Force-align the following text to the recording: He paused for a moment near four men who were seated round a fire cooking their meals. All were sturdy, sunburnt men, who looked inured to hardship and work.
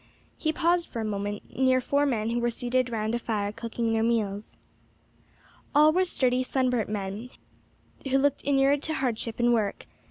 He 0.35 0.51
paused 0.51 0.89
for 0.89 0.99
a 1.01 1.05
moment 1.05 1.55
near 1.55 1.79
four 1.79 2.07
men 2.07 2.31
who 2.31 2.39
were 2.39 2.49
seated 2.49 2.89
round 2.89 3.13
a 3.13 3.19
fire 3.19 3.51
cooking 3.51 3.93
their 3.93 4.01
meals. 4.01 4.57
All 5.75 5.91
were 5.93 6.05
sturdy, 6.05 6.41
sunburnt 6.41 6.89
men, 6.89 7.29
who 8.09 8.17
looked 8.17 8.41
inured 8.41 8.81
to 8.81 8.95
hardship 8.95 9.39
and 9.39 9.53
work. 9.53 9.85